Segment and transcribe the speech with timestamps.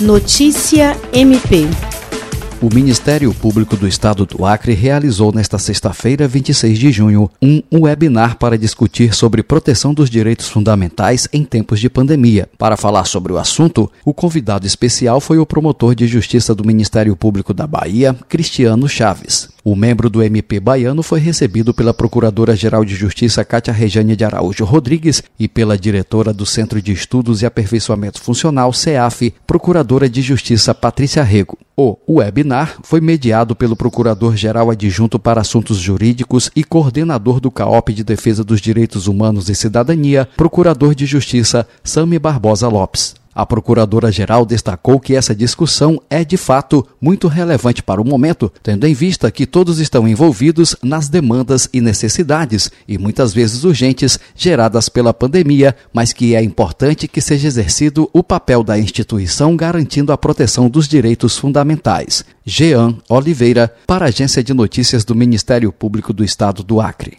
[0.00, 1.87] Notícia MP.
[2.60, 8.36] O Ministério Público do Estado do Acre realizou nesta sexta-feira, 26 de junho, um webinar
[8.36, 12.48] para discutir sobre proteção dos direitos fundamentais em tempos de pandemia.
[12.58, 17.14] Para falar sobre o assunto, o convidado especial foi o promotor de justiça do Ministério
[17.14, 19.50] Público da Bahia, Cristiano Chaves.
[19.62, 24.64] O membro do MP baiano foi recebido pela Procuradora-Geral de Justiça Cátia Rejane de Araújo
[24.64, 30.74] Rodrigues e pela diretora do Centro de Estudos e Aperfeiçoamento Funcional, CEAF, Procuradora de Justiça
[30.74, 31.58] Patrícia Rego.
[31.76, 32.47] O webinar
[32.82, 38.60] foi mediado pelo Procurador-Geral Adjunto para Assuntos Jurídicos e coordenador do CAOP de Defesa dos
[38.60, 43.14] Direitos Humanos e Cidadania, Procurador de Justiça Sami Barbosa Lopes.
[43.38, 48.84] A Procuradora-Geral destacou que essa discussão é, de fato, muito relevante para o momento, tendo
[48.84, 54.88] em vista que todos estão envolvidos nas demandas e necessidades, e muitas vezes urgentes, geradas
[54.88, 60.18] pela pandemia, mas que é importante que seja exercido o papel da instituição garantindo a
[60.18, 62.24] proteção dos direitos fundamentais.
[62.44, 67.16] Jean Oliveira, para a Agência de Notícias do Ministério Público do Estado do Acre.